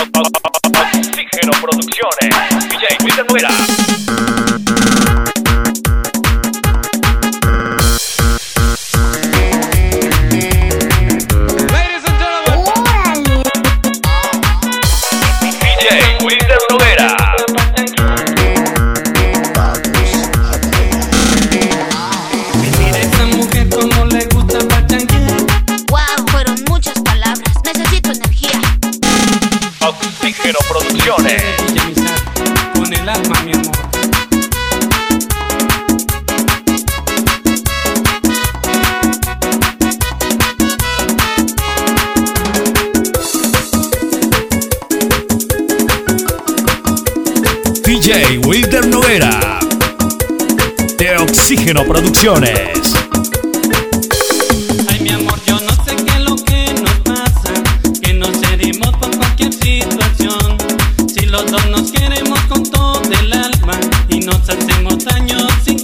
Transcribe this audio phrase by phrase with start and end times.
[0.00, 4.37] Oxígeno Producciones, DJ Peter Nuera.
[48.08, 49.58] DJ Wilter Noguera
[50.96, 52.80] de Oxígeno Producciones.
[54.88, 57.52] Ay, mi amor, yo no sé qué es lo que nos pasa,
[58.00, 60.56] que nos herimos por cualquier situación.
[61.06, 65.77] Si los dos nos queremos con todo el alma y nos hacemos daño sin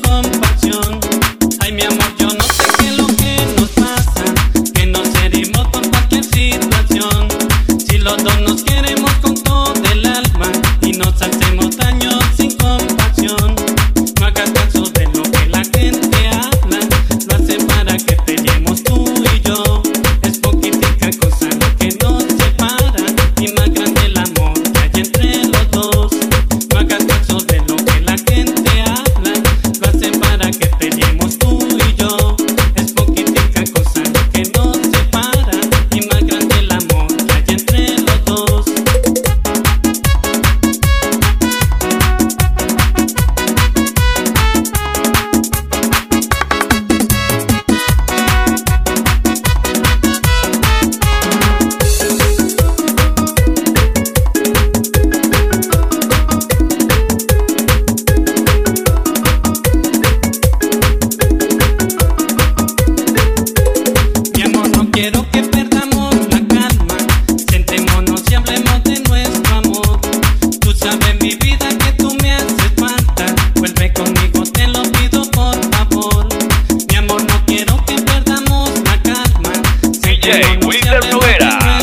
[80.57, 81.74] Wilder Noguera.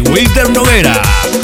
[0.00, 1.41] Winter Noguera.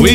[0.00, 0.06] O